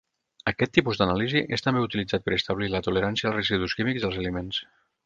Aquest 0.51 0.71
tipus 0.77 1.01
d'anàlisi 1.01 1.43
és 1.59 1.65
també 1.67 1.85
utilitzat 1.89 2.27
per 2.31 2.35
establir 2.41 2.73
la 2.77 2.83
tolerància 2.89 3.31
als 3.33 3.41
residus 3.43 3.79
químics 3.83 4.09
dels 4.09 4.23
aliments. 4.25 4.65